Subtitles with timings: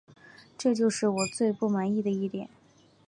[0.57, 2.49] 这就是我最不满的一点